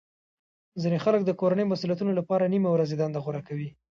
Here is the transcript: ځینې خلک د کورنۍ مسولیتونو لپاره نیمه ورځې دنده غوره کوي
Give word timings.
ځینې 0.81 0.97
خلک 1.05 1.21
د 1.25 1.31
کورنۍ 1.41 1.65
مسولیتونو 1.71 2.11
لپاره 2.19 2.51
نیمه 2.53 2.69
ورځې 2.71 2.95
دنده 2.97 3.19
غوره 3.23 3.41
کوي 3.47 3.69